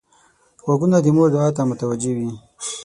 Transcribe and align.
غوږونه 0.65 0.97
د 1.01 1.07
مور 1.15 1.27
دعا 1.35 1.49
ته 1.55 1.61
متوجه 1.69 2.11
وي 2.17 2.31